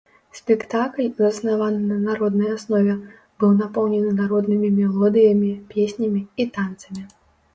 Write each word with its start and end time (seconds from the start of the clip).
Спектакль, 0.37 1.01
заснаваны 1.17 1.81
на 1.89 1.97
народнай 2.05 2.49
аснове, 2.55 2.95
быў 3.43 3.51
напоўнены 3.59 4.13
народнымі 4.21 4.71
мелодыямі, 4.79 5.51
песнямі 5.75 6.21
і 6.45 6.49
танцамі. 6.57 7.03